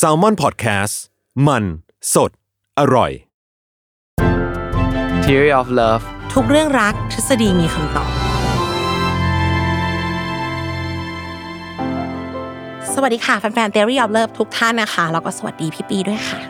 [0.00, 0.94] s a l m o n PODCAST
[1.46, 1.64] มัน
[2.14, 2.30] สด
[2.78, 3.10] อร่อย
[5.24, 6.02] Theory of Love
[6.34, 8.10] ทุกเรื่องรักทฤษฎีมีคำตอบ
[12.94, 16.40] สวัสดีค่ะแฟนๆ Theory of Love ทุกท่านนะคะ แล้วก็สวัสดีพี่ปีด้วยค่ะ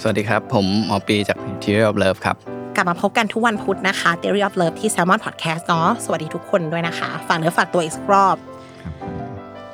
[0.00, 2.36] สวัสดีครับ ผมหมอปีจาก Theory of Love ครับ
[2.76, 8.36] กลับมาพบกันทุกวันพุธนะคะ Theory of Love ที่ Salmon Podcast เนาะสวัสดีทุกคนด้วยนะคะฝากเนื้อฝากตัวอีกสักรอบ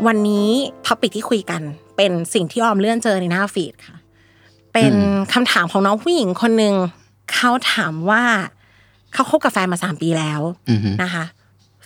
[0.07, 0.49] วันนี้
[0.87, 1.63] topic ที่คุยกัน
[2.02, 3.97] เป็นสิ่งที่ออมเลื่อนเจอในหน้า feed ค่ะ
[4.73, 4.95] เป็น
[5.33, 6.74] คำถามของน้องผู้หญิงคนหนึ่ง
[7.35, 8.23] เขาถามว่า
[9.13, 10.40] เขาคบกับแฟนมาสามปีแล้ว
[10.71, 11.24] อือฮึนะคะ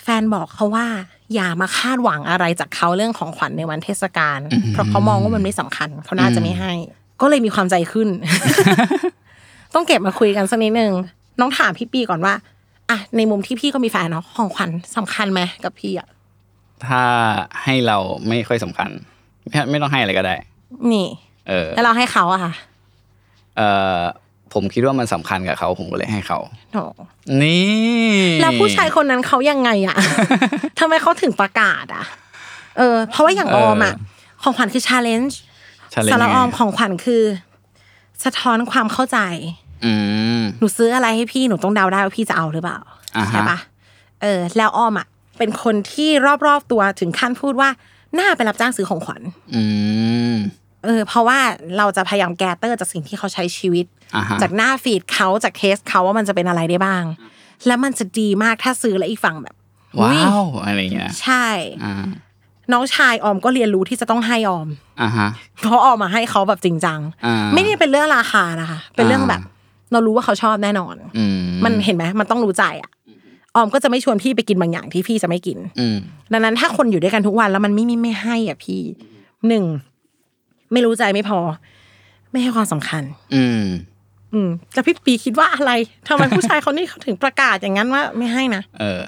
[0.02, 0.86] แฟนบอกเขาว่า
[1.34, 4.38] อย่ามาคาดหวังอะไรจากเขาเรื่องของขวัญในวันเทศกาล
[4.72, 6.72] เพราะเขามองว่ามันไม่สำคัญ เขาน่าจะไม่ให้
[7.20, 8.08] ก็เลยมีความใจขึ้น
[9.74, 10.92] ต้องเก็บมาคุยกันสักนิดนึง
[11.40, 12.34] น้องถามพี่ปีก่อนว่า
[12.90, 16.08] อะในมุมที่พี่ก็มีแฟนเนาะของขวัญสำคัญไหมกับพี่อะ
[16.86, 17.02] ถ้า
[17.62, 17.98] ให้เรา
[18.28, 18.90] ไม่ค่อยสำคัญ
[19.50, 20.34] ไม่ไม่ต้องให้อะไรก็ได้
[20.92, 21.06] นี่
[21.48, 22.52] เออ แล้วเราให้เขาอะค่ะ
[23.56, 23.62] เอ
[23.96, 24.00] อ
[24.52, 26.38] ผมคิดว่ามันสำคัญกับเขาผมก็เลยให้เขา
[26.72, 26.78] โถ
[27.42, 27.64] นี่
[28.40, 29.96] แล้วผู้ชายคนนั้นเขายังไงอะ
[30.78, 32.04] ทำไมเขาถึงประกาศอะ
[32.78, 33.94] เออ เพราะว่าอย่างออมอะ
[34.42, 35.34] ของขวัญคือ challenge
[35.94, 37.22] challenge สำหรับออมของขวัญคือ
[38.24, 39.18] สะท้อนความเข้าใจ
[39.84, 39.92] อื
[40.40, 42.78] มหนูซื้ออะไรให้พี่หนูต้องเดาได้ว่าพี่จะเอาหรือเปล่า
[43.16, 43.58] อ่าฮะใช่ปะ
[44.22, 45.06] เออ แล้วออมอะ
[45.38, 46.10] เป็นคนที่
[46.46, 47.68] รอบๆตัวถึงขั้นพูดว่า
[48.18, 49.22] น่าไปรับจ้างซื้อของขวัญ
[49.54, 49.62] อื
[50.32, 50.36] ม
[50.84, 51.38] เออเพราะว่า
[51.78, 57.04] เราจะพยายาม gather จากสิ่งที่เขาใช้ชีวิตอ่าฮะจากหน้า feed เขาจากเคสเขาว่ามันจะเป็นอะไรได้บ้าง
[57.66, 59.54] แล้วมันจะดีมากถ้าซื้อแล้วอีกฝั่งแบบ
[60.00, 61.46] ว้าอุ๊ยวอะไรเงี้ยใช่
[61.84, 61.94] อ่า
[62.72, 64.68] น้องชายออมก็เรียนรู้ที่จะต้องให้ออม
[65.02, 65.28] อ่าฮะ
[65.62, 69.42] เพราะออมมาให้เขาแบบจริงจังอ่าไม่ได้เป็นเรื่องราคานะคะ เป็นเรื่องอ่าแบบ
[69.92, 72.90] เรารู้ว่าเขาชอบแน่นอนอืมมันเห็นไหมมันต้องรู้ใจอะ
[73.56, 75.96] ออมก็จะไม่ชวนพี่ไปกินบางอย่างที่พี่จะไม่กินอืม
[76.32, 78.80] ดังนั้นถ้าคนอยู่ด้วยกันทุกวันแล้วมันไม่ไม่ไม่ให้อะพี่
[79.48, 79.64] หนึ่ง
[80.72, 81.38] ไม่รู้ใจไม่พอ
[82.30, 83.02] ไม่ให้ความสำคัญ
[83.34, 83.64] อืม
[84.34, 85.72] อืมแต่พี่ปีคิดว่าอะไร
[86.08, 89.00] ทำไมผู้ชายคนนี้เขาถึงประกาศอย่างนั้นว่าไม่ให้นะเออ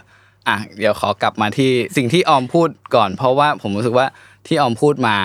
[0.49, 4.07] อะเดี๋ยวขอกลับมาที่สิ่งที่ออมพูดก่อน เพราะว่าผมรู้สึกว่า
[4.47, 5.17] ที่ออมพูดมา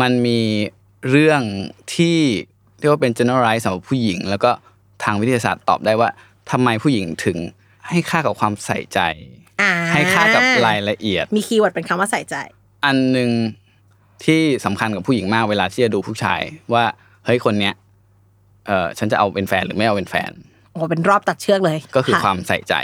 [0.00, 0.40] มันมี
[1.10, 1.42] เรื่อง
[1.94, 2.18] ที่
[2.78, 4.50] เรียกว่าเป็น generalize สำหรับผู้หญิง แล้วก็
[5.04, 6.08] ทางวิทยาศาสตร์ตอบได้ว่า
[6.50, 7.36] ทำไมผู้หญิงถึง
[7.88, 9.00] ให้ค่ากับความใส่ใจ
[9.60, 12.36] อ่าให้ค่ากับรายละเอียด มี keyword เป็นคำว่าใส่ใจ
[12.84, 13.30] อันหนึ่ง
[14.24, 16.40] ที่สำคัญกับผู้หญิงมากเวลาที่จะดูผู้ชาย
[16.74, 16.84] ว่า
[17.24, 17.74] เฮ้ยคนเนี้ย
[18.66, 20.30] เออฉันจะเอาเป็นแฟนหรือไม่เอาเป็นแฟน
[20.72, 22.74] โอ้เป็นรอบตัดเชือกเลย ก็คือะความใส่ใจ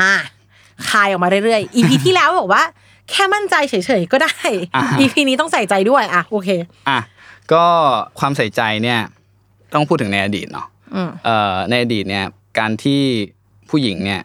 [0.00, 0.14] อ่า
[0.90, 2.62] คายออกมาเรื่อยๆ EP ที่แล้วบอกว่า
[3.10, 4.34] แค่มั่นใจเฉยๆก็ได้
[4.76, 6.48] อ่าฮะ EP นี้ต้องใส่ใจด้วยอะโอเค
[6.88, 6.98] อะ
[7.52, 7.64] ก็
[8.18, 9.00] ความใส่ใจเนี่ย
[9.74, 12.24] ต้องพูดถึงในอดีตเนาะอืมเอ่อในอดีตเนี่ย
[12.58, 13.02] การที่
[13.70, 14.20] ผู้หญิงเนี่ย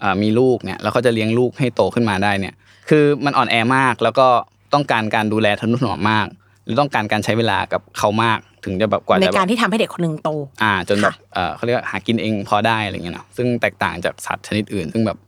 [0.00, 2.54] เอ่อมีลูกเนี่ยแล้วเขาจะเลี้ยงลูกให้โตขึ้นมาได้เนี่ย
[2.88, 4.26] คือมันอ่อนแอมากแล้วก็
[4.74, 6.26] ต้องการการดูแลทนุถนอมมาก
[6.64, 10.30] หรือต้องการการใช้เวลากับเขามากถึงจะแบบกว่าในจะแบการบที่ทำให้เด็กคนหนึ่งโต
[10.62, 15.18] อ่า จนแบบค่ะเออเขาเรียกว่าหากินเองพอได้อะไรเงี้ยเนาะซึ่งแตกต่างจากสัตว์ชนิดอื่น ซึ่งแบบ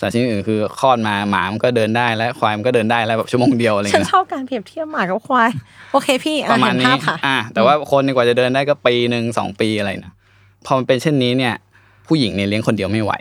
[0.00, 5.50] สัตว์ชนิดอื่นคือคลอดมาหมามันก็เดินได้แล้วควายมันก็เดินได้แล้วแบบชั่วโมงเดียวอะไรฉันเงี้ยชอบการเปรียบเทียบหมากับควาย
[5.92, 10.14] โอเคพี่อ่ประมาณเห็นนี้ภาพค่ะอ่าแต่ว่าคนเนี่ยกว่าจะเดินได้ก็ปีหนึ่งสองปีอะไรนะ
[10.66, 11.54] พอมันเป็นเช่นนี้เนี่ย
[12.12, 13.12] ผู้หญิงเนี่ยเลี้ยงคนเดียวไม่ไหว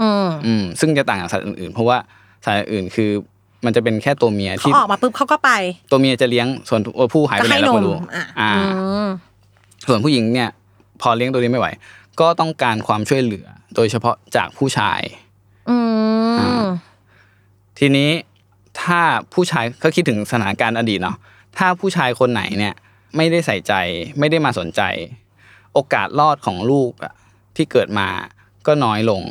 [0.00, 1.96] อืมอืมซึ่งจะต่างจากสัตว์อื่นๆ เพราะว่า
[2.44, 3.10] สัตว์อื่นคือ
[3.64, 5.50] มันจะเป็นแค่ตัวเมียเขาที่ออกมาปุ๊บเขาก็ไป
[5.90, 8.62] ตัวเมียจะเลี้ยงส่วนตัวผู้หายไปก็ไหนให้เรานไม่มรู้อะอ่าอื
[9.06, 9.08] ม
[9.88, 10.50] ส่วนผู้หญิงเนี่ย
[11.00, 11.68] พอเลี้ยงตัวนี้ไม่ไหว
[12.20, 15.00] ก็ต้องการความช่วยเหลือ โดยเฉพาะจากผู้ชาย
[15.70, 15.76] อื
[16.62, 16.64] ม
[17.78, 18.10] ทีนี้
[18.82, 19.00] ถ้า
[19.34, 21.16] ผู้ชายก็คิดถึงสถานการณ์อดีตเนาะ
[21.58, 22.74] ถ้าผู้ชายคนไหนเนี่ย
[23.16, 23.72] ไม่ได้ใส่ใจ
[24.18, 24.82] ไม่ได้มาสนใจ
[25.74, 27.12] โอกาสรอดของลูกอะ
[27.58, 28.08] ที่เกิดมา
[28.66, 29.22] ก็น้อยลง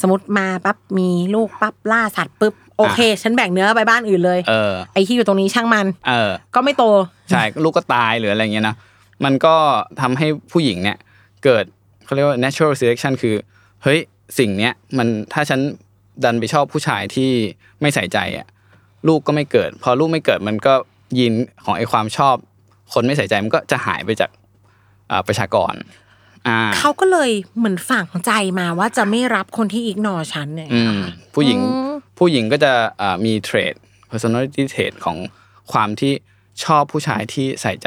[0.00, 6.84] สมมติมาปั๊บมีลูกปั๊บล่าสัตว์ปุ๊บโอเค ฉันแบ่งเนื้อไปบ้านอื่นเลยเออไอ้ที่อยู่ตรงนี้ช่างมัน เออ ก็ไม่โต
[7.30, 8.76] ใช่ลูกก็ตายหรืออะไรเงี้ยนะ
[9.24, 9.54] มันก็
[10.00, 10.98] ทำให้ผู้หญิงเนี่ย
[11.44, 11.64] เกิด
[12.04, 13.34] เขาเรียกว่า natural selection คือ
[13.82, 13.98] เฮ้ย
[14.38, 15.60] สิ่งเนี้ยมันถ้าฉัน
[16.24, 17.30] ดันไปชอบผู้ชายที่
[17.80, 18.46] ไม่ใส่ใจอะ
[19.08, 20.74] ลูกก็ไม่เกิด พอลูกไม่เกิดมันก็
[21.18, 22.36] ยีนของไอ้ความชอบ
[22.92, 24.30] คนไม่ใส่ใจมันก็จะหายไปจาก
[25.10, 25.99] อ่าประชากรอ่า
[26.78, 30.98] เขาก็เลยเหมือนฝังใจมาว่าจะไม่รับคนที่อิกนอฉันเนี่ยอืม
[31.34, 31.58] ผู้หญิง
[32.18, 33.74] ผู้หญิงก็จะอ่ามีเทรด
[34.10, 35.16] personality trait ของ
[35.72, 36.12] ความที่
[36.64, 37.86] ชอบผู้ชายที่ใส่ใจ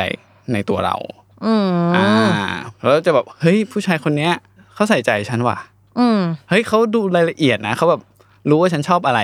[0.53, 0.95] ในตัวเรา
[1.45, 2.07] อืมอ่า
[2.81, 4.33] แล้วจะแบบเฮ้ยผู้ชายคนเนี้ย
[4.73, 5.57] เขาใส่ใจฉันว่ะ
[5.99, 8.01] อืมเฮ้ยเขาดูรายละเอียดนะเขาแบบ
[8.49, 9.19] รู้ว่าฉันชอบอะไร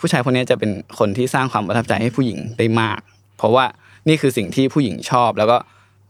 [0.00, 3.00] ผู้ชายคนนี้จะเป็นคนที่สร้างความประทับใจให้ผู้หญิงได้มาก
[3.36, 3.64] เพราะว่า
[4.08, 5.56] นี่คือสิ่งที่ผู้หญิงชอบ แล้วก็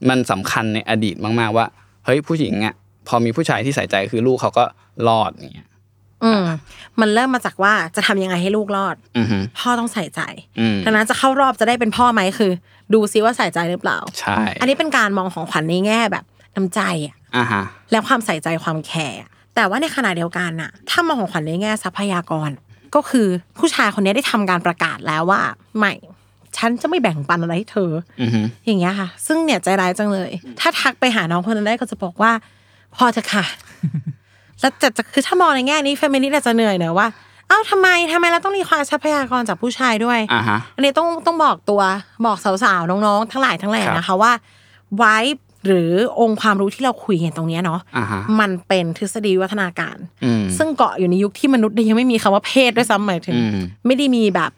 [0.08, 1.66] มันสำคัญในอดีตมาก ๆ ว่า
[2.06, 2.75] เฮ้ยผู้หญิงอะ
[3.08, 4.64] พอมีผู้ชายที่ใส่ใจคือลูกเขาก็
[5.08, 5.69] รอดอย่างเงี้ย
[6.25, 6.44] อืม
[7.00, 10.20] มันเริ่มมาจากว่าจะทำยังไงให้ลูกรอดอือฮึพ่อต้องใส่ใจ
[10.61, 12.50] อืมดังนั้นจะเข้ารอบจะได้เป็นพ่อไหมคือ
[12.94, 16.25] ดูซิว่าใส่ใจหรือเปล่าใช่อันนี้เป็นการมองของขวัญในแง่แบบ
[16.56, 19.23] น้ำใจอะอ่าฮะและความใส่ใจความแคร์
[19.55, 22.50] แต่ว่าในขณะเดียวกันน่ะ ถ้ามองของขวัญในแง่ทรัพยากร
[22.94, 23.29] ก็คือ
[23.59, 25.43] ผู้ชายคนนี้ได้ทำการประกาศแล้วว่า
[25.79, 25.93] ไม่
[26.56, 27.91] ฉันจะไม่แบ่งปันอะไรให้เธอ
[28.23, 30.31] อือฮึอย่างเงี้ยค่ะ ซึ่งเนี่ยใจร้ายจังเลย
[30.61, 32.32] ถ้าทักไปหาน้องคนนั้นได้ก็จะบอกว่า
[32.97, 33.44] พอจะค่ะ
[34.61, 37.08] แล้วจะจะคือถ้ามองในแง่นี้เฟมินิสต์อาจจะเหนื่อยเนอะว่า
[37.49, 41.81] เอ้าทำไมทำไมเราต้องรีควายทรัพยากรจากผู้ชายด้วยอ่าฮะอันนี้ต้องต้องบอกตัว
[42.26, 44.32] บอกสาวๆน้องๆ ทั้งหลายทั้งแหล่ครับนะคะว่า
[44.97, 45.17] ไว้
[45.67, 54.50] หรือองค์ความรู้ที่เราคุยกันตรงเนี้ยเนาะอ่าฮะมันเป็นทฤษฎีวิวัฒนาการอืมซึ่งเกาะอยู่ในยุคที่มนุษย์ยังไม่มีคำว่าเพศด้วยซ้ำหมายถึงอืมไม่ได้มีแบบ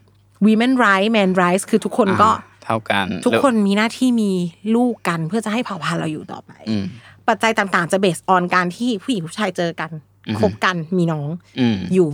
[0.47, 4.31] women right man rights คือทุกคนก็อ่าเท่ากัน ทุกคนมีหน้าที่มี
[4.77, 6.85] ลูกกันเพื่อจะให้เผ่าพันธุ์เราอยู่ต่อไปอืม
[7.29, 9.91] ปัจจัยต่างๆ จะเบสออนการที่ผู้หญิงผู้ชายเจอกัน
[10.41, 11.29] คบกันมีน้อง
[11.61, 12.09] อืมอยู่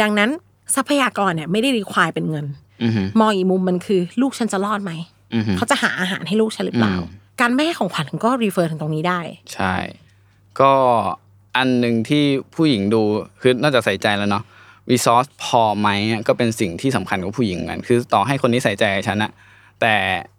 [0.00, 0.30] ดังนั้น
[0.74, 2.46] ทรัพยากรเนี่ยไม่ได้รีควายเป็นเงิน
[2.82, 4.92] อือฮึมองอีกมุมมันคือลูกฉันจะรอดไหม
[5.34, 7.08] อือฮึเขาจะหาอาหารให้ลูกฉันหรือเปล่าอืม
[7.40, 9.20] การไม่ให้ของขวัญก็รีเฟอร์ถึงตรงนี้ได้
[9.54, 9.74] ใช่
[10.60, 10.72] ก็
[11.56, 13.02] อันหนึ่งที่ผู้หญิงดู
[13.40, 14.44] คือนอกจากใส่ใจแล้วเนาะ
[14.90, 19.32] รีซอสพอไหมอะก็เป็นสิ่งที่สำคัญกับผู้หญิงเหมือนกัน คือต่อให้คนนี้ใส่ใจกับฉันอะ
[19.80, 19.94] แต่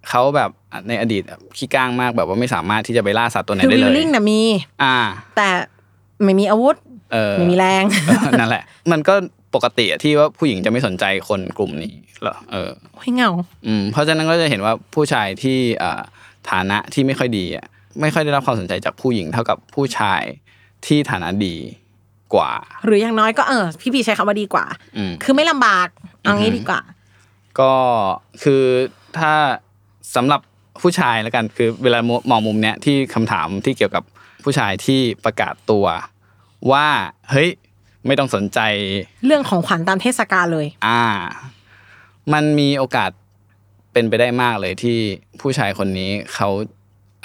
[0.09, 0.49] เขาแบบ
[0.87, 4.41] ในอดีตแบบขี้ก้างมากแบบว่าไม่สามารถที่จะไปล่าสัตว์ตัวไหนคือได้วิเลลยลิ่งนะมี
[4.83, 4.97] อ่า
[5.37, 5.49] แต่
[6.23, 6.75] ไม่มีอาวุธ
[7.13, 9.15] เออไม่มีแรงเออนั่นแหละ มันก็
[9.55, 13.31] ปกติอะที่ว่าผู้หญิงจะไม่สนใจคนกลุ่มนี้เหรอเออโอ้ยเหงา
[13.67, 16.01] อืมเพราะฉะนั้นก็จะเห็นว่าผู้ชายที่อ่า
[16.49, 17.65] ฐานะที่ไม่ค่อยดีอะ
[18.01, 20.21] ไม่ค่อยได้รับความสนใจจากผู้หญิงเท่ากับผู้ชาย
[20.85, 21.55] ที่ฐานะดี
[22.33, 22.51] กว่า
[22.85, 24.65] หรืออย่างน้อยก็เออ พี่พีใช้คำว่าดีกว่า
[24.97, 25.87] อืมคือไม่ลำบาก
[26.21, 26.81] เอางี้ดีกว่า
[27.59, 27.73] ก็
[28.43, 28.63] คือ
[29.17, 29.33] ถ้า
[30.15, 30.41] สำหรับ
[30.81, 31.99] ผู้ชายแล้วกันคือเวลา
[32.29, 34.03] มองมุมเนี้ยที่คำถามที่เกี่ยวกับ
[34.43, 35.85] ผู้ชายที่ประกาศตัว
[36.71, 36.87] ว่า
[37.31, 37.49] เฮ้ย
[38.07, 38.59] ไม่ต้องสนใจ
[39.25, 41.03] เรื่องของขวัญตามเทศกาลเลย อ่า
[42.33, 43.11] มันมีโอกาส
[43.93, 44.97] เป็นไปได้มากเลยที่
[45.41, 46.49] ผู้ชายคนนี้เขา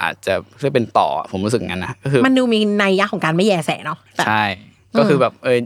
[0.02, 4.44] อาจจะเรียกเป็นต่อผมรู้สึกงั้นนะก็คือมันดูมีนัยยะของการไม่แยแสเนาะแต่ใช่
[4.99, 5.58] ก็คือแบบเอย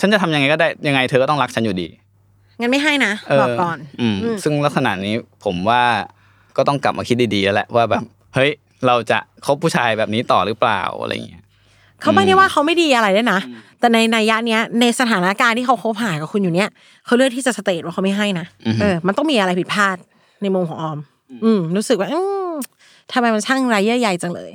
[0.00, 1.88] ฉันจะทำยังไงก็ได้ยังไงเธอก็ต้องรักฉันอยู่ดี
[2.60, 5.14] งั้นไม่ให้นะเออบอกก่อนอืมอืม ซึ่งลักษณะนี้
[5.44, 5.82] ผมว่า
[6.56, 8.02] ก็ต้องกลับมาคิดดีๆแล้วแหละว่าแบบ
[8.34, 8.50] เฮ้ย
[8.86, 11.42] เราจะคบผู้ชายแบบนี้ต่อหรือเปล่าอะไรอย่างเงี้ย
[12.00, 13.40] เขาไม่ได้ว่าเขาไม่ดีอะไรด้วยนะ
[13.80, 16.68] แต่ในนัยยะเนี้ยในสถานการณ์ที่เขาคบหากับคุณอยู่เนี้ย
[17.06, 19.96] เขาเลือกที่จะสเตทว่าเขาไม่ให้นะอือฮึเออ มันต้องมีอะไรผิดพลาด
[20.42, 20.98] ในมุมของออม
[21.44, 22.50] อืม รู้สึกว่าอืม
[23.12, 24.50] ทำไมมันช่างไรเยื่อใยจังเลย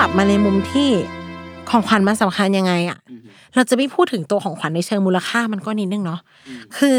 [0.00, 0.90] กลับมาในมุมที่
[1.70, 2.98] ของขวัญมันสำคัญยังไงอะ
[3.54, 6.20] เราจะไม่พูดถึงตัวของขวัญในเชิงมูลค่ามันก็นิดนึงเนาะ
[6.78, 6.96] คือ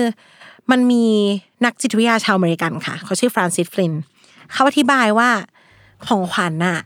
[0.71, 1.05] มันมี
[1.65, 3.93] นักจิตวิทยาชาวอเมริกันค่ะ เขาชื่อฟรานซิสฟลิน
[4.53, 5.29] เขาอธิบายว่า
[6.07, 6.79] ของขวัญน่ะ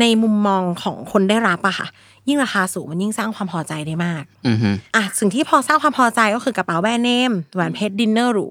[0.00, 1.86] ในมุมมองของคนได้รับอะค่ะ
[2.28, 8.48] ยิ่งราคาสูงมันยิ่งสร้างความพอใจได้มากอือฮึอะสิ่งที่พอสร้างความพอใจก็คือกระเป๋าแบรนด์เนมแหวนเพชรดินเนอร์หรู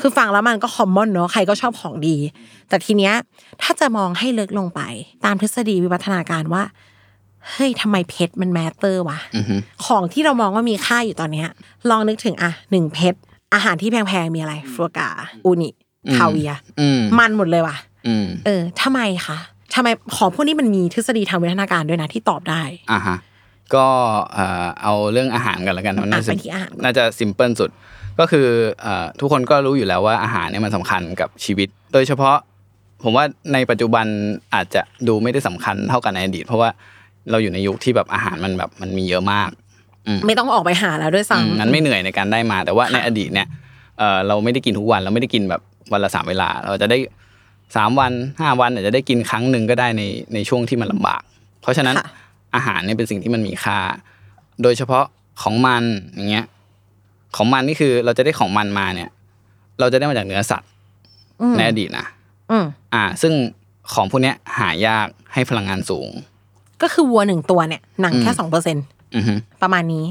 [0.00, 2.16] คือฟังแล้วมันก็ common เนอะใครก็ชอบของดี
[2.68, 3.14] แต่ทีเนี้ย
[3.62, 4.80] ถ้าจะมองให้ลึกลงไป
[5.24, 6.62] ตามทฤษฎีวิวัฒนาการว่า
[7.50, 11.48] เฮ้ยทำไมเพชรมัน matter วะอือฮึของที่เรามองว่ามีค่าอยู่ตอนเนี้ย
[11.90, 13.18] ลองนึกถึงอะหนึ่งเพชร
[13.54, 15.08] อาหารที่แพงๆมีอะไรฟัวกราส์
[15.44, 15.70] อูนิ
[16.16, 17.76] คาเวียร์อืมมันหมดเลยว่ะ
[18.06, 19.38] อืมเออทำไมคะ
[19.74, 22.62] ทำไมของพวกนี้มันมีทฤษฎีทางวิวัฒนาการด้วยนะที่ตอบได้
[22.92, 23.16] อ่าฮะ
[23.74, 23.86] ก็
[24.34, 27.70] เอ่อเอาเรื่องอาหารกันแล้วกันมันน่าอะจะไปที่อาหารน่าจะ simple สุด
[28.20, 28.46] ก็คือ
[28.82, 32.36] เอ่อทุกคนก็รู้อยู่แล้วว่าอาหารเนี่ยมันสำคัญกับชีวิต โดยเฉพาะ
[33.04, 34.06] ผมว่าในปัจจุบัน
[34.54, 36.68] อาจจะดูไม่ได้สำคัญเท่ากันในอดีต เพราะว่า
[37.30, 39.50] เราอยู่ในยุคที่แบบอาหารมันแบบมันมีเยอะมาก
[40.26, 43.46] ไม่ต้องออกไปหาแล้วด้วยอืมซ้ำนั้นไม่เหนื่อยในการได้มา แต่ว่าในอดีตเนี่ย
[43.98, 45.62] เอ่อเราไม่ได้กินทุกวันเราไม่ได้กินแบบ
[45.92, 46.98] วันละสามเวลา เราจะได้
[47.74, 50.02] สามวันห้าวันอาจจะได้กินครั้งหนึ่งก็ได้ใน
[50.34, 51.22] ในช่วงที่มันลำบาก
[51.62, 52.06] เพราะฉะนั้นค่ะ
[52.54, 53.78] อาหารเนี่ยเป็นสิ่งที่มันมีค่า
[54.62, 55.04] โดยเฉพาะ
[55.42, 55.82] ของมัน
[56.14, 56.46] อย่างเงี้ย
[57.36, 59.10] ของมันนี่คือเราจะได้ของมันมาเนี่ย
[59.80, 60.70] เราจะได้มาจากเนื้อสัตว์
[61.40, 62.06] อืมในอดีตนะ
[62.50, 62.64] อืม
[62.94, 63.32] อ่า ซึ่ง
[63.94, 66.08] ของพวกเนี้ยหายากให้พลังงานสูง
[66.82, 68.76] ก็คือวัวหนึ่งตัวเนี่ยหนังแค่อืมสองเปอร์เซ็น
[69.16, 70.06] อือฮึประมาณนี้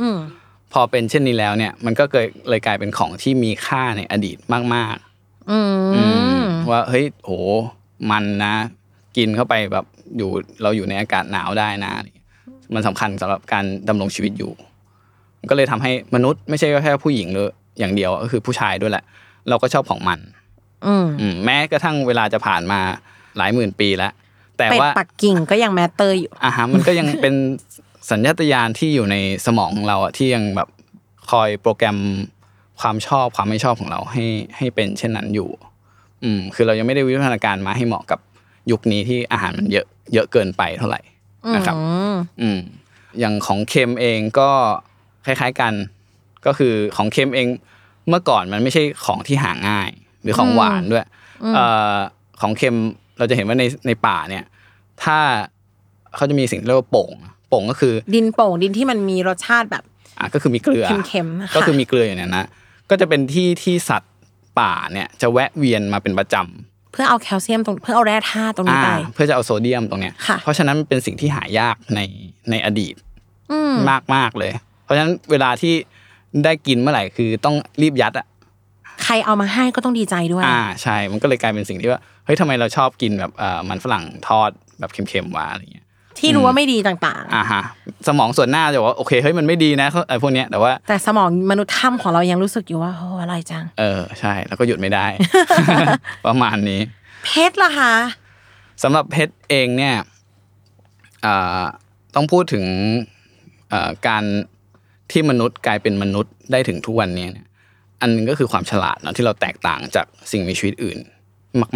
[0.00, 0.16] อืม
[0.72, 5.07] พอเป็นเช่นนี้แล้วเนี่ย มันก็เกิดเลยกลายเป็นของที่มีค่าในอดีตมากๆอือืมม
[6.70, 7.30] ว่าเฮ้ยโห
[8.10, 8.54] มันนะ
[9.16, 9.84] กินเข้าไปแบบ
[10.18, 10.30] อยู่
[10.62, 11.92] เราอยู่ในอากาศหนาวได้นะ
[12.74, 14.52] มันสำคัญสำหรับการดำรงชีวิตอยู่
[15.50, 19.04] ก็เลยทำให้มนุษย์ไม่ใช่แค่ผู้หญิงเลยอย่างเดียวก็คือผู้ชายด้วยแหละ
[19.48, 20.18] เราก็ชอบของมัน
[20.86, 22.80] อืมอืมแม้กระทั่งเวลาจะผ่านมา
[23.36, 24.12] หลายหมื่นปีแล้ว
[24.56, 27.34] แต่เป็ดว่าปักกิ่งก็ยังแมตเตอร์อยู่อ่าฮะมันก็ยังเป็น
[28.10, 30.68] สัญญาตญาณที่อยู่ในสมองของเราอะที่ยังแบบ
[31.30, 31.98] คอยโปรแกรม
[32.80, 34.24] ความชอบความไม่ชอบของเราให้
[34.56, 35.50] ให้เป็นเช่นนั้นอยู่
[36.24, 38.18] อืมคือเรายังไม่ได้วิวัฒนาการมาให้เหมาะกับ
[38.70, 41.00] ยุคนี้ที่อาหารมันเยอะเยอะเกินไปเท่าไหร่
[41.56, 41.76] นะครับ
[42.40, 42.58] อืม
[43.18, 44.50] อย่างของเค็มเองก็
[45.26, 45.72] คล้ายๆกัน
[46.46, 47.46] ก็คือของเค็มเอง
[48.08, 49.88] เมื่อก่อนมันไม่ใช่ของที่หาง่าย
[50.22, 51.06] หรือของหวานด้วย
[51.54, 51.96] เอ่อ
[52.40, 52.76] ของเค็ม
[53.18, 54.44] เราจะเห็นว่าในในป่าเนี่ย
[55.04, 55.18] ถ้า
[56.16, 57.12] เขาจะมีสิ่งที่เรียกว่าโป่ง
[57.48, 59.84] โป่งก็คือ ดินโป่งดินที่มันมีรสชาติแบบ
[60.18, 62.46] อะก็คือมีเกลือเค็มๆนะคะก็คือมีเกลืออยู่เนี่ยนะ
[62.90, 64.12] ก็จะเป็นที่ที่สัตว์
[64.58, 72.00] ป่าเนี่ยจะแวะเวียนมาเป็นประจำเพื่อเอาแคลเซียมตรงเพื่อเอาแร่ธาตุตรงนี้อ่าไปเพื่อจะเอาโซเดียมตรงเนี้ยค่ะเพราะฉะนั้นมันเป็นสิ่งที่หายากใน
[72.50, 72.94] ในอดีต
[73.52, 74.50] อืมมากมากๆเลย
[74.84, 75.74] เพราะฉะนั้นเวลาที่
[76.44, 78.26] ได้กินเมื่อไหร่คือต้องรีบยัดอะ
[79.04, 85.86] ใครเอามาให้ก็ต้องดีใจด้วย อ่าใช่ มันก็เลยกลายเป็นสิ่งที่ว่า เฮ้ยทำไมเราชอบกินแบบเอ่อมันฝรั่งทอดแบบเค็มๆวะอะไรเงี้ย
[86.20, 87.62] ที่รู้ว่าไม่ดีต่างอ่าฮะ
[88.08, 95.06] สมองส่วนหน้าจะบอกว่าโอเคเฮ้ยมันไม่ดีนะไอ้พวกเนี้ยแต่ว่าๆแต่สมองมนุษย์ถ้ำของเรายังรู้สึกอยู่ว่าโอ้อร่อยจัง เออใช่ แล้วก็หยุดไม่ได้
[96.26, 96.80] ประมาณนี้
[97.24, 97.92] เพชรล่ะคะ
[98.82, 99.94] สำหรับเพชรเองเนี่ย
[101.24, 101.62] อ่า
[102.14, 102.64] ต้องพูดถึง
[103.72, 104.24] อ่าการ
[105.10, 107.46] ที่มนุษย์กลายเป็นมนุษย์ได้ถึงทุกวันนี้เนี่ย
[108.00, 110.98] อันหนึงก็คือความฉลาดเนาะที่เราแตกต่างจากสิ่งมีชีวิตอื่น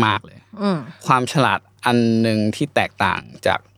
[0.05, 3.72] มาก ๆเลยอืมความฉลาดอันหนึ่งที่แตกต่างจากสัตว์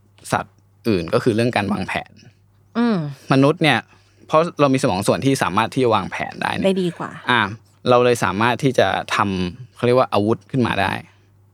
[0.88, 2.12] อื่นก็คือเรื่องการวางแผน
[2.78, 2.96] อืม
[3.32, 3.78] มนุษย์เนี่ย
[4.28, 7.40] เพราะเรามีสมองส่วนที่สามารถที่จะวางแผนได้ได้เนี่ยดีกว่า อ่า
[7.88, 10.92] เราเลยสามารถที่จะทำเขาเรียกว่าอาวุธขึ้นมาได้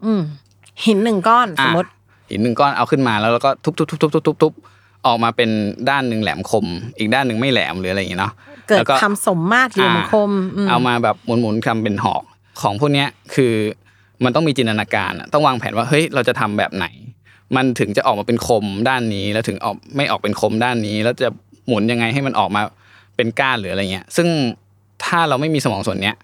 [0.05, 0.23] อืม
[0.85, 1.97] หินหนึ่งก้อนสมมติอะ
[2.31, 4.53] หินหนึ่งก้อนเอาขึ้นมาแล้วเราก็ทุบทุบทุบทุบทุบทุบทุบ
[5.07, 5.51] ออกมาเป็น
[5.91, 6.67] ด้านหนึ่งแหลมคม
[6.99, 8.33] อีกด้านหนึ่งไม่แหลมหรืออะไรอย่างเงี้ยเนาะ
[8.69, 12.23] เกิดแล้วคำสมมาตรเหลี่ยมคมอืมเอามาแบบหมุนๆทำเป็นหอก
[12.63, 13.55] ของพวกเนี้ยคือ
[14.25, 16.87] มันต้องมีจินตนาการอะต้องวางแผนว่าเฮ้ยเราจะทำแบบไหน
[17.57, 21.29] มันถึงจะออกมาเป็นคมด้านนี้ แล้วถึงออกไม่ออกเป็นคมด้านนี้ แล้วจะ
[21.67, 22.63] หมุนยังไงให้มันออกมา
[23.17, 24.29] เป็นก้านหรืออะไรเงี้ย ซึ่ง
[25.05, 26.17] ถ้าเราไม่มีสมองส่วนเนี้ย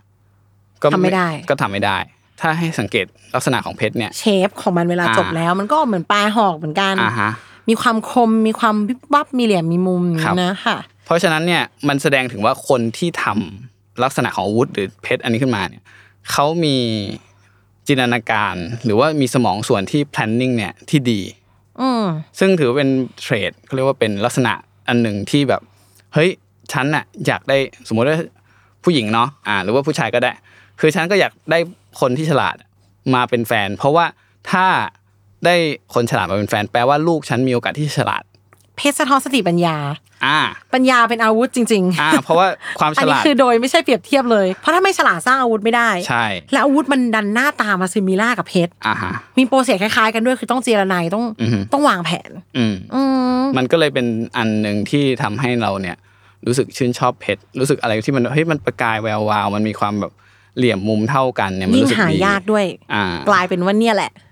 [0.82, 1.98] ก็ทำไม่ได้ ก็ทำไม่ได้
[2.40, 7.30] ถ้าให้สังเกตลักษณะของเพชรเนี่ย เชฟของมันเวลาอ่าจบแล้ว มันก็เหมือนปลายหอกเหมือนกันอ่าฮะ
[7.68, 15.82] มีความคมมีความวิบวับมีเหลี่ยมมีมุมอย่างครับนี้นะค่ะเพราะฉะนั้นเนี่ยมันแสดงถึงว่าคนที่ทำลักษณะของอาวุธหรือเพชรอันนี้ขึ้นมาเนี่ย
[16.30, 16.76] เขามี
[17.88, 21.20] จินตนาการ หรือว่ามีสมองส่วนที่ planning เนี่ยที่ดี
[21.80, 22.04] อืม
[22.38, 22.90] ซึ่งถือว่าเป็น
[23.20, 24.52] เทรดเขาเรียกว่าเป็นลักษณะ
[24.88, 25.62] อันหนึ่งที่แบบ
[26.14, 26.30] เฮ้ย
[26.72, 28.16] ฉันน่ะอยากได้สมมติว่า
[28.84, 30.32] ผู้หญิงเนาะอ่า หรือว่าผู้ชายก็ได้
[30.80, 31.58] คือฉันก็อยากได้
[32.00, 32.56] คนที่ฉลาด
[33.14, 34.06] มาเป็นแฟน เพราะว่า
[34.50, 34.66] ถ้า
[35.46, 35.56] ได้
[35.94, 38.22] คนฉลาดมาเป็นแฟน แปลว่าลูกฉันมีโอกาสที่ฉลาด
[38.76, 39.76] เพชรสะท้อนสติปัญญา
[40.26, 40.38] อ่า
[40.74, 42.46] ปัญญาเป็นอาวุธจริง ๆ อ่า เพราะว่า
[42.78, 53.02] ความฉลาดคืออันนี้โดยไม่ใช่เปรียบเทียบเลย เพราะถ้าไม่ฉลาดสร้างอาวุธไม่ได้ ใช่ และอาวุธมันดันหน้าตามา similar กับเพชร อ่าฮะ มี process คล้ายๆกันด้วยคือต้องเจียระไนต้องอือฮึต้องวางแผนอืมอื
[53.40, 54.06] มมันก็เลยเป็น
[54.36, 55.96] อันหนึ่งที่ทำให้เราเนี่ย
[56.46, 60.12] รู้สึกชื่นชอบเพชร รู้สึกอะไรที่มันเฮ้ยมันประกายแวววาว มันมีความแบบ
[60.56, 62.64] เหลี่ยมมุมเท่ากันเนี่ยมันยิ่งรู้สึกหาดียากด้วย
[62.94, 64.25] อ่ากลายเป็นว่าเนี่ยแหละครับ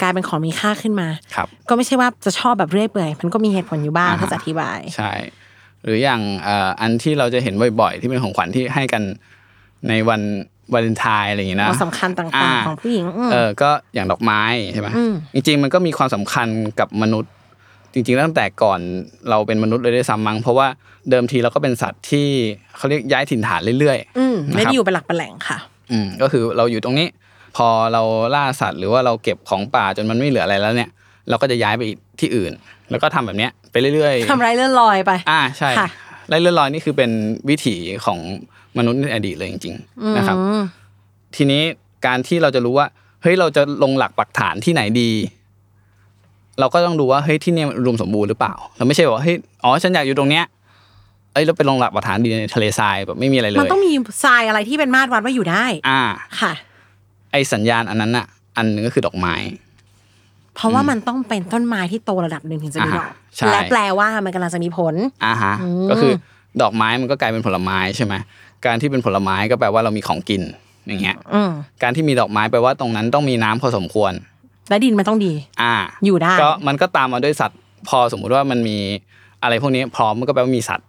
[0.00, 5.12] กลายเป็นของมีค่าขึ้นมาครับก็ไม่ใช่ว่าจะชอบแบบเรื่อยเปื่อยมันก็มีเหตุผลอยู่บ้างอ่าฮะถ้าจะอธิบายใช่
[5.82, 9.02] หรืออย่างเอ่ออันที่เราจะเห็นบ่อยๆ ที่เป็นของขวัญที่ให้กัน
[9.88, 10.20] ในวัน
[10.72, 14.42] วาเลนไทน์อะไรอย่างงี้นะความสำคัญต่างอ่าๆของผู้หญิงอืมเออก็อย่างดอกไม้
[14.72, 16.48] ใช่ไหมอืมจริง ๆ มันก็มีความสำคัญ
[16.80, 17.32] กับมนุษย์
[17.92, 18.80] จริง ๆ ตั้งแต่ก่อน
[19.30, 20.66] เราเป็นมนุษย์เลยด้วยซ้ำมั้งเพราะว่า
[21.10, 22.26] เดิมทีเราก็เป็นสัตว์ที่
[22.76, 25.58] เขาเรียกย้ายถิ่นฐานเรื่อยๆอืมไม่นะคได้รับอยู่เป็นหลักเป็นแหล่งค่ะ
[25.92, 27.06] อืมก็คือเราอยู่ตรงนี้
[27.56, 28.02] พอเรา
[28.34, 30.90] ล่าสัตว์หรือว่าเราเก็บของป่าจนมันไม่เหลืออะไรแล้วเนี่ย
[31.28, 32.52] เราก็จะย้ายไปอีกที่อื่น
[32.90, 35.88] แล้วก็ทำแบบเนี้ยไปเรื่อยๆทำไรเลื่อนลอยไป อ่าใช่ค่ะ
[36.28, 37.10] ไล่เลื่อนลอยนี่คือเป็น
[37.48, 38.18] วิถีของ
[38.78, 40.62] มนุษย์ในอดีตเลยจริง ๆ นะครับอืม
[41.36, 41.62] ทีนี้
[42.06, 42.86] การที่เราจะรู้ว่า
[43.22, 45.10] เฮ้ยเราจะลงหลักปักฐานที่ไหนดี
[46.60, 50.44] เราก็ต้องดูว่าเฮ้ยที่เนี่ยมันอุดมสมบูรณ์หรือเปล่า เราไม่ใช่ว่าเฮ้ยอ๋อฉันอยากอยู่ตรงเนี้ย
[51.32, 53.92] เอ้ยเราไปลงหลักปักฐานดีในทะเลทรายแบบไม่มีอะไรเลย มันต้องมี
[54.24, 56.02] ทรายอะไรที่เป็นมาตรวัดว่าอยู่ได้ อ่า
[56.40, 56.52] ค่ะ
[57.34, 58.26] ไอสัญญาณอันนั้นอะ
[58.56, 59.34] อันหนึงก็คือดอกไม้
[60.54, 66.12] เพราะว่ามันต้องเป็นต้นไม้ที่โตระดับหนึ่งถึงจะมีดอกอ่าใช่และแปลว่ามันกำลังจะมีผลอ่าฮะอืมก็คือ
[66.62, 68.14] ดอกไม้มันก็กลายเป็นผลไม้ใช่ไหม
[68.66, 70.42] การที่เป็นผลไม้ก็แปลว่าเรามีของกิน
[70.86, 71.50] อย่างเงี้ยอืม
[71.82, 74.12] การที่มีดอกไม้แปลว่าตรงนั้นต้องมีน้ำพอสมควร
[74.68, 75.74] และดินมันต้องดี อ่า
[76.04, 78.78] อยู่ได้ก็มันก็ตามมาด้วยสัตว์ พอสมมุติว่ามันมี
[79.42, 80.86] อะไรพวกนี้พร้อมมันก็แปลว่ามีสัตว์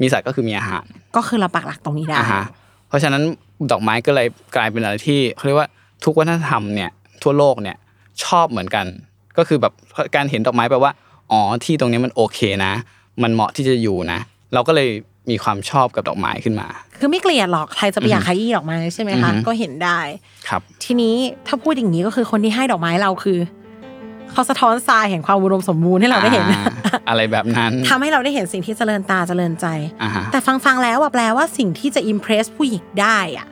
[0.00, 0.84] มีสัตว์ก็คือมีอาหาร
[1.16, 2.44] ก็คือเราปักหลักตรงนี้ได้อ่าฮะ
[2.88, 3.22] เพราะฉะนั้น
[3.70, 4.26] ดอกไม้ก็เลย
[4.56, 5.68] กลายเป็นอะไรที่เขาเรียกว่า
[6.04, 6.90] ทุกวัฒนธรรมเนี่ย
[7.22, 7.76] ทั่วโลกเนี่ย
[8.24, 8.86] ชอบเหมือนกัน
[9.38, 9.72] ก็คือแบบ
[10.14, 10.92] การเห็นดอกไม้แปลว่า
[11.30, 12.72] อ๋อที่ตรงนี้มันโอเคนะ
[13.22, 14.18] มันเหมาะที่จะอยู่นะ
[14.54, 14.88] เราก็เลย
[15.30, 20.00] มีความชอบกับดอกไม้ขึ้นมา คือไม่เกลียดหรอกใครจะไปอยากขยี้ดอกไม้ใช่ไหมคะอือฮึก็เห็นได้
[20.48, 21.14] ครับ ทีนี้
[21.46, 23.38] ถ้าพูดอย่างนี้ก็คือคนที่ให้ดอกไม้เราคือ
[24.32, 26.64] เขาสะท้อนทรายแห่งความอุดมสมบูรณ์ให้เราได้เห็นอ่า
[27.08, 29.66] อะไรแบบนั้นทำให้เราได้เห็นสิ่งที่เจริญตาเจริญใจ
[30.02, 33.46] อ่าฮะแต่ฟังฟังๆแล้วอะแปลว่าสิ่งที่จะอิมเพรสผู้หญิงได้อะ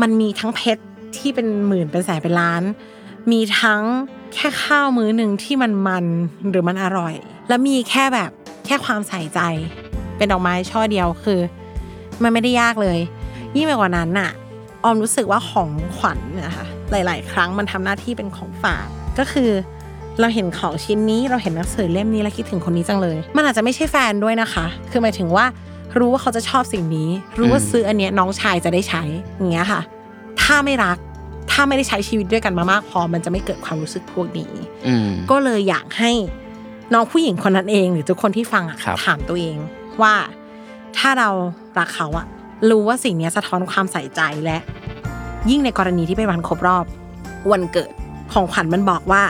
[0.00, 0.82] มันมีทั้งเพชร
[1.16, 2.62] ที่เป็นหมื่นเป็นแสนเป็นล้าน
[3.32, 3.82] มีทั้ง
[4.34, 6.06] แค่ข้าวมื้อหนึ่งที่มันมัน
[6.50, 7.14] หรือมันอร่อย
[7.48, 8.30] แล้วมีแค่แบบ
[8.66, 9.40] แค่ความใส่ใจ
[10.16, 11.40] เป็นดอกไม้ช่อเดียวคือ
[12.22, 12.98] มันไม่ได้ยากเลย
[13.56, 14.30] ยิ่งไปกว่านั้นน่ะ
[14.84, 18.86] ออมรู้สึกว่าของขวัญนะคะหลาย ๆ ครั้งมันทำหน้าที่เป็นของฝาก
[19.18, 19.50] ก็คือ
[20.20, 25.46] เราเห็นของชิ้นนี้เราเห็นหนังสือเล่มนี้แล้วคิดถึงคนนี้จังเลย มันอาจจะไม่ใช่แฟนด้วยนะคะ คือหมายถึงว่า
[25.98, 29.02] รู้ว่าเขาจะชอบสิ่งนี้ รู้ว่าอืมซื้ออันเนี้ยน้องชายจะได้ใช้
[29.36, 29.80] อย่างเงี้ยค่ะ
[30.42, 30.96] ถ้าไม่รัก
[31.50, 34.52] ถ้าไม่ได้ใช้ชีวิตด้วยกันมามากพอมันจะไม่เกิดความรู้สึกพวกนี้
[34.86, 36.12] อืมก็เลยอยากให้
[36.94, 39.56] น้องผู้หญิงคนนั้นเอง หรือทุกคนที่ฟังอะครับถามตัวเอง
[40.02, 40.14] ว่า
[40.98, 41.30] ถ้าเรา
[41.78, 42.26] รักเขาอะ
[42.70, 44.58] รู้ว่าสิ่งเนี้ยสะท้อนความใส่ใจและ
[45.50, 46.84] ยิ่งในกรณีที่เป็นวันครบรอบ
[47.52, 47.90] วันเกิด
[48.32, 49.22] ของขวัญมันบอกว่า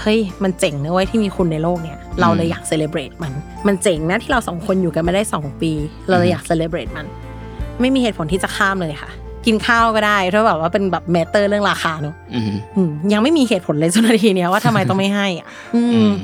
[0.00, 3.32] เฮ้ยมันเจ๋งนะเว้ยที่มีคุณในโลกเนี่ยเราเลยอยากเซเลบรตมัน
[3.66, 5.72] มันเจ๋งนะที่เราสองคนอยู่กันมาได้สองปี
[6.08, 7.06] เราเลยอยากเซเลบรตมัน
[7.80, 9.10] ไม่มีเหตุผลที่จะข้ามเลยค่ะ
[9.46, 12.44] กินข้าวก็ได้ถ้าแบบว่าเป็นแบบแมตเตอร์เรื่องราคาเนอะอืม
[12.76, 16.14] อืมยังไม่มีเหตุผลเลยจนนาทีเนี้ยว่าทำไมต้องไม่ให้อะอือืมม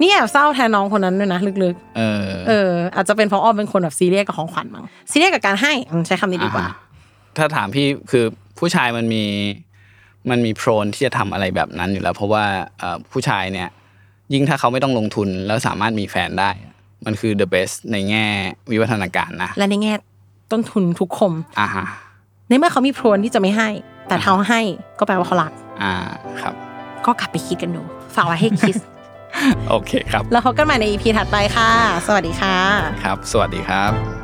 [0.00, 6.76] นี่แอบเศร้าแทนน้องคนนั้นด้วยนะลึกเออๆเออ อาจจะเป็นเพราะอ้อมเป็นคนแบบซีเรียสกับของขวัญมั้งซีเรียสกับการให้อืมใช้คำนี้ดีกว่าอ่าฮะ
[7.36, 8.24] ถ้าถามพี่คือ
[8.58, 9.24] ผู้ชายมันมี
[10.30, 12.44] มันมีโพรนที่จะทำอะไรแบบนั้นอยู่แล้ว เพราะว่า
[12.78, 13.68] เอ่อผู้ชายเนี่ย
[14.32, 16.50] ยิ่งถ้าเขาไม่ต้องลงทุนแล้วสามารถมีแฟนได้
[17.06, 18.26] มันคือ the best ในแง่
[18.70, 19.92] วิวัฒนาการนะ และในแง่
[20.52, 21.86] ต้นทุนทุกคมอ่าฮะ
[22.48, 23.68] ในเมื่อเขามีโพรนที่จะไม่ให้
[24.08, 24.60] แต่เขาให้
[24.98, 25.94] ก็แปลว่าเขารัก อ่า
[26.40, 26.54] ครับ
[27.06, 27.82] ก็กลับไปคิดกันดู
[28.14, 28.74] ฝากไว้ให้คิด
[29.68, 31.70] โอเคครับ แล้วพบกันใหม่ใน EP ถัดไปค่ะ
[32.06, 32.56] สวัสดีค่ะ
[33.04, 34.17] ครับ สวัสดีครับ